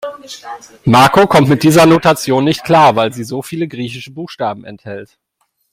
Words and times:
Marco 0.83 1.27
kommt 1.27 1.47
mit 1.49 1.61
dieser 1.61 1.85
Notation 1.85 2.43
nicht 2.43 2.63
klar, 2.63 2.95
weil 2.95 3.13
sie 3.13 3.23
so 3.23 3.43
viele 3.43 3.67
griechische 3.67 4.09
Buchstaben 4.09 4.65
enthält. 4.65 5.19